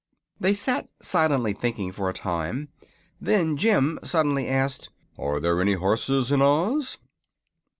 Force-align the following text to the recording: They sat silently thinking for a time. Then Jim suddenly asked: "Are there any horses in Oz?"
They 0.39 0.55
sat 0.55 0.89
silently 0.99 1.53
thinking 1.53 1.91
for 1.91 2.09
a 2.09 2.13
time. 2.15 2.69
Then 3.19 3.55
Jim 3.55 3.99
suddenly 4.01 4.47
asked: 4.47 4.89
"Are 5.15 5.39
there 5.39 5.61
any 5.61 5.73
horses 5.73 6.31
in 6.31 6.41
Oz?" 6.41 6.97